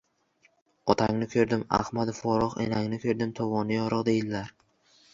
—Otangni 0.93 1.27
ko‘rdim, 1.35 1.67
ahmadi 1.79 2.17
forig‘, 2.23 2.57
enangni 2.67 3.03
ko‘rdim, 3.07 3.39
tovoni 3.43 3.81
yoriq, 3.81 4.07
deydilar. 4.13 4.55